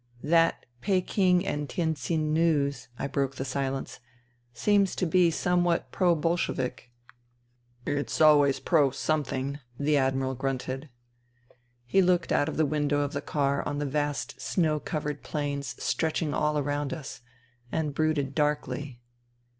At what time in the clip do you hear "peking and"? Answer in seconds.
0.81-1.69